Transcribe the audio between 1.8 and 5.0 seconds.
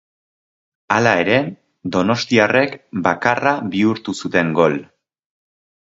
donostiarrek bakarra bihurtu zuten gol.